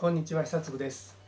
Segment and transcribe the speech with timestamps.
[0.00, 1.18] こんにちは久嗣です。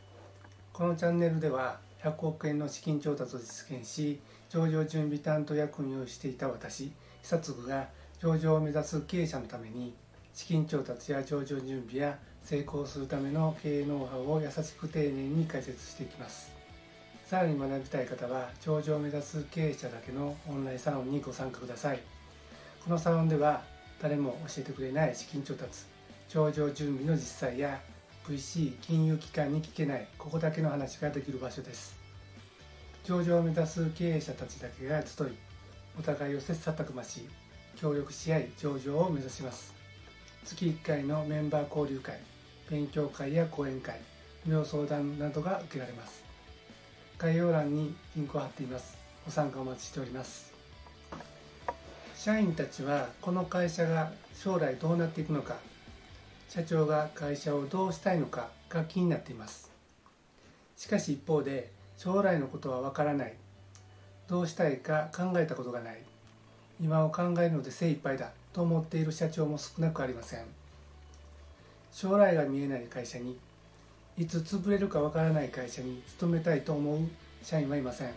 [0.71, 7.89] このチャンネルでは100億円の資金調達を実現し上場準備担当役員をしていた私久嗣が
[8.21, 9.93] 上場を目指す経営者のために
[10.33, 16.49] 資金調達や上場準備や成功するための経営ノウハウを優しく丁寧に解説していきます。
[17.25, 21.99] さらに学びたい方は上場を目指す経営者だけのオンラインサロンにご参加ください。
[22.85, 23.63] このサロンでは
[24.01, 25.81] 誰も教えてくれない資金調達
[26.29, 27.77] 上場準備の実際や
[28.27, 31.95] VC 金融機関に聞けないここだけの話ができる場所です。
[33.03, 35.27] 上場を目指す経営者たちだけが集い
[35.99, 37.27] お互いを切磋琢磨し
[37.75, 39.73] 協力し合い上場を目指します。
[40.45, 42.19] 月1回のメンバー交流会
[42.69, 43.99] 勉強会や講演会
[44.45, 46.23] 無料相談などが受けられます。
[47.17, 48.97] 概要欄にリンクを貼っています。
[49.25, 50.53] ご参加お待ちしております。
[52.15, 55.55] 社員たちはこの会社が将来どうなっていくのか
[56.53, 59.71] 社長が会社をどうしたいのかが気になっています。
[60.75, 63.35] しかし一方で将来のことはわからない。
[64.27, 65.99] どうしたいか考えたことがない。
[66.81, 68.31] 今を考えるので精一杯だ。
[68.51, 70.45] と思っている社長も少なくありません。
[71.89, 73.39] 将来が見えない会社に
[74.17, 76.99] いつ潰れるかわからない会社に勤めたいと思う
[77.43, 78.09] 社員はいません。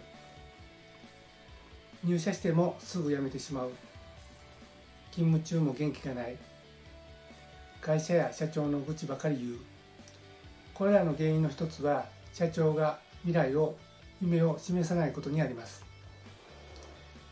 [2.03, 3.71] 入社してもすぐ辞めてしまう。
[5.13, 6.37] 勤務中も元気がない。
[7.85, 9.59] 会社や社長の愚痴ばかり言う。
[10.73, 13.77] これらの原因の一つは社長が未来を
[14.23, 15.85] 夢を示さないことにあります。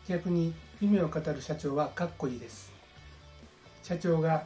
[0.07, 2.71] 逆に夢を語る社長はかっこいいです。
[3.81, 4.43] 社長が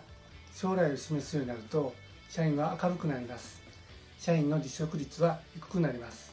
[0.55, 1.94] 将来を示すようになると
[2.30, 3.61] 社員は明るくなります。
[4.17, 6.31] 社員の離職率は低くなります。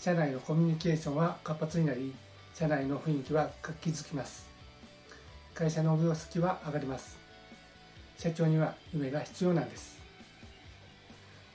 [0.00, 2.12] 社内のコミュニケーションは活発になり
[2.52, 4.44] 社内の雰囲気は活気づきます。
[5.54, 7.19] 会社の業績は上がります。
[8.20, 9.98] 社長には夢が必要なんです。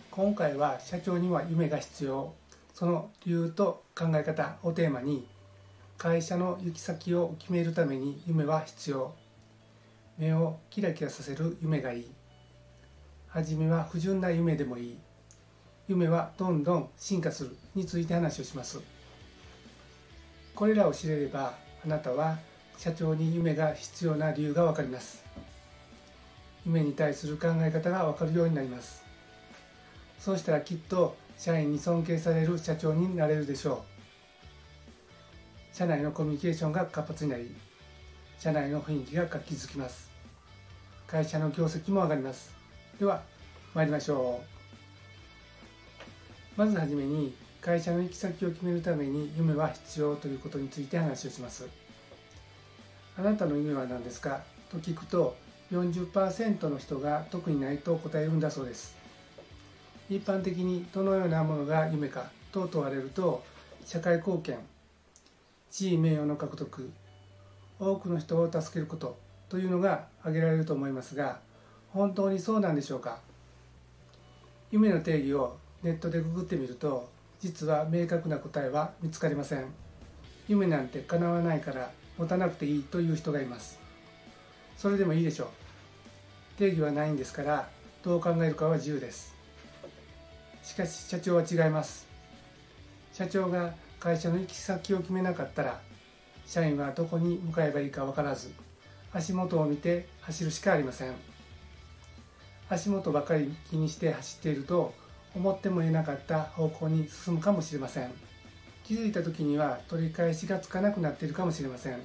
[0.10, 2.34] 今回は社長には夢が必要。
[2.74, 5.28] その理由と考え方をテーマに
[6.00, 9.14] 会社の行き先を決めるために夢は必要。
[10.18, 12.12] 目をキラキラさせる夢がいい。
[13.28, 14.98] 初めは不純な夢でもいい。
[15.88, 18.82] 夢はどんどん進化するについて話をします。
[20.56, 21.54] これらを知れれば
[21.86, 22.40] あなたは
[22.76, 25.24] 社長に夢が必要な理由がわかります。
[26.66, 29.04] 夢に対する考え方がわかるようになります。
[30.20, 33.84] そうしたらきっと社員に尊敬される社長になれるでしょ
[35.74, 35.76] う。
[35.76, 37.54] 社内のコミュニケーションが活発になり
[38.40, 40.10] 社内の雰囲気が活気づきます。
[41.06, 42.56] 会社の業績も上がります。
[43.00, 43.22] では
[43.74, 44.42] 参りましょ
[46.58, 46.60] う。
[46.60, 51.68] まずはじめに会社の行き先を決めるために夢は必要ということについて話をします。
[53.18, 54.42] あなたの夢は何ですか？
[54.72, 55.36] と聞くと
[55.72, 58.96] 40%の人が特にないと答えるんだそうです。
[60.10, 63.44] 一般的にどのようなものが夢かと問われると
[63.86, 64.60] 社会貢献
[65.72, 66.92] 地位名誉の獲得
[67.80, 69.18] 多くの人を助けること
[69.50, 71.40] というのが挙げられると思いますが
[71.92, 73.20] 本当にそうなんでしょうか？
[74.72, 77.10] 夢の定義をネットでググってみると
[77.40, 79.66] 実は明確な答えは見つかりません。
[80.48, 83.80] 夢なんて叶わないから持たなくていいという人がいます。
[84.78, 85.48] それでもいいでしょう。
[86.58, 87.70] 定義はないんですから
[88.04, 89.36] どう考えるかは自由です。
[90.64, 92.08] しかし社長は違います。
[93.14, 95.80] 社長が会社の行き先を決めなかったら
[96.46, 98.52] 社員はどこに向かえばいいか分からず
[99.12, 101.14] 足元を見て走るしかありません。
[102.70, 104.94] 足元ばかり気にして走っていると
[105.36, 108.12] 思ってもいなかった方向に進むかもしれません。
[108.84, 112.00] 気づいた時には取り返しがつかなくなっているかもしれません。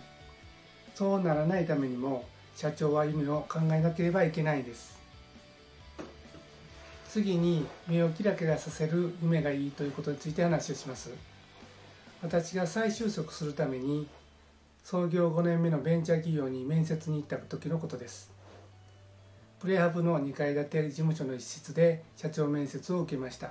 [0.95, 2.25] そうならないためにも
[2.57, 4.99] 社長は夢を考えなければいけないです。
[7.09, 11.11] 次に目をキラキラさせる夢がいいということについて話をします。
[12.23, 14.07] 私が再就職するために
[14.85, 18.31] 創業5年目のベンチャー企業に面接に行った時のことです。
[19.59, 23.51] プレハブの2階建て事務所の一室で社長面接を受けました。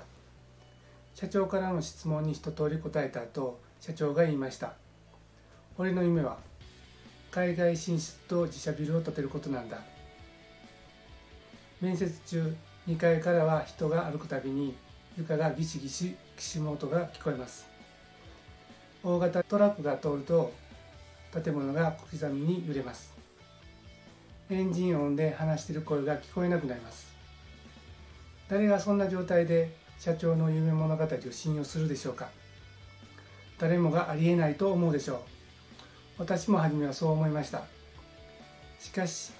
[1.14, 4.74] 社長からの質問に一通り答えた後社長が言いました。
[5.78, 6.38] 俺の夢は
[7.32, 9.80] 海外進出と自社ビルを建てることなんだ。
[11.80, 12.56] 面接中
[12.88, 14.76] 2階からは人が歩くたびに
[15.18, 17.68] 床がギシギシきしむ音が聞こえます。
[19.04, 20.52] 大型トラックが通ると
[21.32, 23.14] 建物が小刻みに揺れます。
[24.50, 27.08] エンジン音で話している声が聞こえなくなります。
[28.50, 32.30] 誰がそんな状態で社長の夢物語を信用するでしょうか。
[33.60, 35.39] 誰もがありえないと思うでしょう。
[36.20, 37.64] 私も初めはそう思いました。
[38.78, 39.32] しかし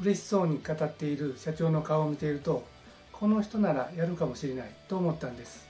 [0.00, 2.64] 嬉しそうに語っている社長の顔を見ていると
[3.12, 5.66] この人ならやるかもしれないと思ったんです。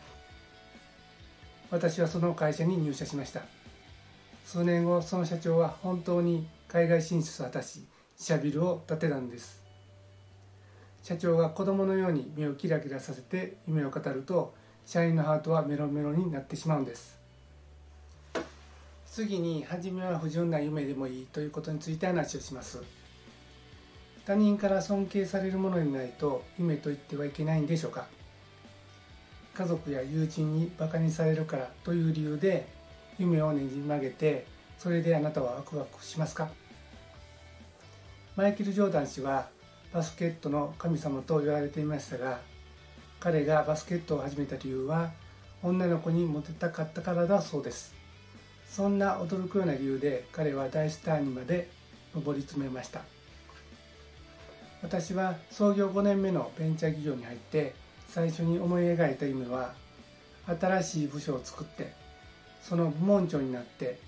[1.70, 3.42] 私はその会社に入社しました。
[4.46, 7.86] 数年後その社長は本当に海外進出を果たし
[8.16, 9.62] 自社ビルを建てたんです。
[11.02, 14.54] 社長が子供のように目をキラキラさせて夢を語ると
[14.86, 17.17] 社員のハートはメロメロになってしまうんです。
[19.18, 22.80] 次に初めは不純な夢でもいいということについて話をします。
[24.24, 28.06] 他人から尊敬されるものにないと夢と言ってはいけないんでしょうか。
[29.54, 32.68] 家族や友人にバカにされるからという理由で
[33.18, 34.46] 夢をねじ曲げて
[34.78, 36.48] それであなたはワクワクしますか。
[38.36, 39.48] マイケル・ジョーダン氏は
[39.92, 42.38] バスケットの神様と言われていましたが
[43.18, 45.10] 彼がバスケットを始めた理由は
[45.64, 47.97] 女の子にモテたかったからだそうです。
[48.70, 51.68] そんな驚くような理由で彼は大スターにまで
[52.14, 53.02] 上り詰めました。
[54.82, 57.74] 私は創業5年目のベンチャー企業に入って
[58.08, 59.74] 最初に思い描いた夢は
[60.46, 61.92] 新しい部署を作って
[62.62, 63.98] その部門長になって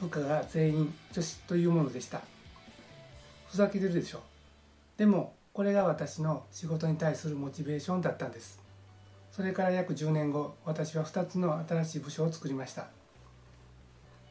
[0.00, 2.20] 部下が全員女子というものでした。
[3.48, 4.18] ふざけてるでしょ。
[4.18, 8.60] うでもこれが私の仕事に対するモチベーションだったんです。
[9.32, 12.99] それから約10年後私は2つの新しい部署を作りました。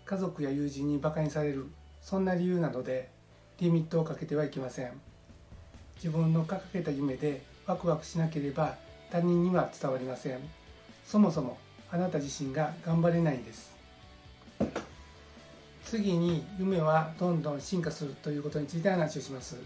[0.09, 1.67] 家族や友人にバカにされる
[2.01, 3.11] そんな理由などで
[3.59, 4.91] リミットをかけてはいけません。
[5.97, 8.75] 自分の掲げた夢でワクワクしなければ
[9.11, 10.39] 他人には伝わりません。
[11.05, 11.59] そもそも
[11.91, 13.71] あなた自身が頑張れないんです。
[15.83, 19.57] 次に夢はどんどん進化するということについて話をします。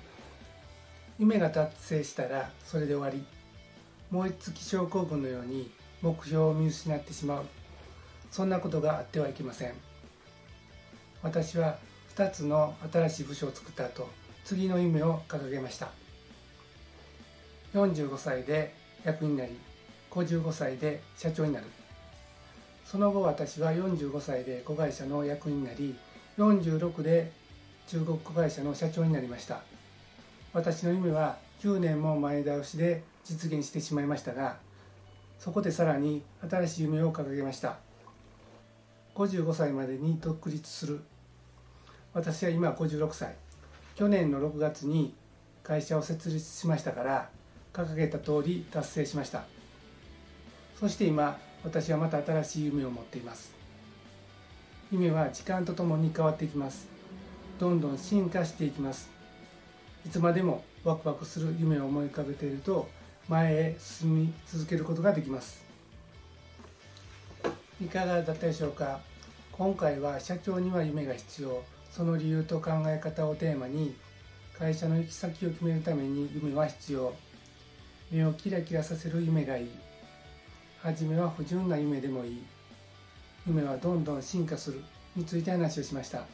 [1.19, 3.23] 夢が達成したらそれで終わり。
[4.11, 7.45] 燃え尽き症候群のように目標を見失ってしまう。
[8.29, 9.92] そんなことがあってはいけません。
[11.23, 11.77] 私は
[12.15, 14.09] 2つの新しい部署を作った後
[14.43, 15.89] 次の夢を掲げました。
[17.73, 18.75] 45歳で
[19.05, 19.57] 役員になり
[20.11, 21.65] 55歳で社長になる。
[22.85, 25.95] その後私は45歳で子会社の役員になり
[26.37, 27.31] 46で
[27.87, 29.61] 中国子会社の社長になりました。
[30.51, 34.57] 私の夢は9年も前倒しで実現してしまいましたが
[35.39, 37.77] そこでさらに新しい夢を掲げました。
[39.15, 40.99] 55歳までに独立する
[42.13, 43.35] 私は今56歳。
[43.95, 45.15] 去年の6月に
[45.63, 47.29] 会社を設立しましたから
[47.71, 49.45] 掲げた通り達成しました。
[50.79, 53.51] そして今私はまた新しい夢を持っています。
[54.91, 56.87] 夢は時間とともに変わっていきます。
[57.59, 59.09] どんどん進化していきます。
[60.05, 62.87] いつまでもワクワクする夢を思い浮かべていると
[63.27, 65.65] 前へ進み続けることができます。
[67.81, 68.99] いかがだったでしょうか？
[69.51, 71.63] 今回は社長には夢が必要。
[71.95, 73.93] その理由と考え方をテーマに
[74.57, 77.13] 会社の行き先を決めるために夢は必要。
[78.09, 79.69] 目をキラキラさせる夢がいい。
[80.81, 82.43] 初めは不純な夢でもいい。
[83.45, 84.83] 夢はどんどん進化する
[85.15, 86.25] について話をしました。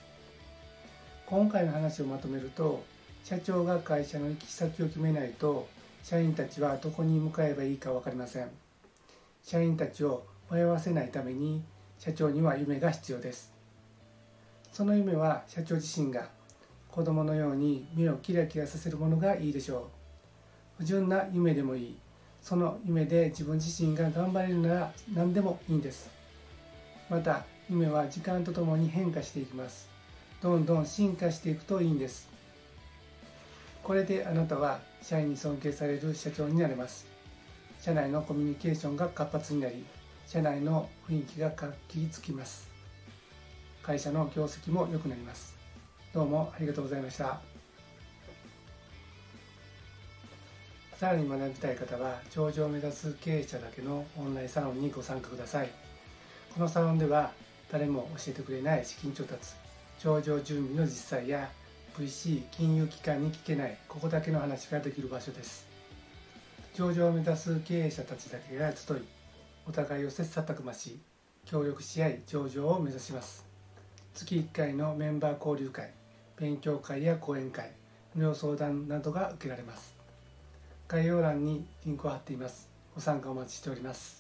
[1.26, 2.82] 今回の話をまとめると
[3.26, 5.68] 社長が会社の行き先を決めないと
[6.04, 8.50] 社員たちはどこに向かえばいいか分かりません。
[9.44, 11.62] 社員たちを迷わせないために
[11.98, 13.59] 社長には夢が必要です。
[14.80, 16.30] その夢は社長自身が
[16.88, 19.90] 子供のように目をキラキラさせるものがいいでしょ
[20.80, 20.84] う。
[20.84, 21.98] 不純な夢でもいい。
[22.42, 26.10] その夢で自分自身が頑張れるなら何でもいいんです。
[27.10, 29.90] また夢は時間とともに変化していきます。
[30.42, 32.30] どんどん進化していくといいんです。
[33.84, 37.06] これであなたは社員に尊敬される社長になれます。
[37.82, 39.84] 社内のコミュニケーションが活発になり
[40.26, 42.69] 社内の雰囲気が活気づきます。
[43.82, 45.56] 会社の業績も良くなります。
[46.14, 47.42] どうもありがとうございました。
[50.98, 55.70] さらに学びたい方は頂上を目指す経営者だけのオンラインサロンにご参加ください。
[56.54, 57.32] このサロンでは
[57.72, 59.54] 誰も教えてくれない資金調達
[60.00, 61.50] 頂上準備の実際や
[61.98, 65.68] VC 金融機関に聞けないここだけの話ができる場所です。
[66.76, 68.98] 上場を目指す経営者たちだけが集い
[69.68, 71.00] お互いを切磋琢磨し
[71.46, 73.49] 協力し合い上場を目指します。
[74.14, 75.92] 月1回のメンバー交流会
[76.38, 77.72] 勉強会や講演会
[78.16, 79.96] 無料相談などが受けられます。
[80.88, 82.68] 概要欄にリンクを貼っています。
[82.96, 84.19] ご参加お待ちしております。